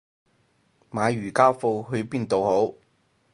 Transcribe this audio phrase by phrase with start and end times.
[0.89, 2.73] 買瑜伽褲去邊度好